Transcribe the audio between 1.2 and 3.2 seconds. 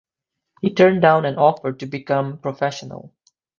an offer to become professional.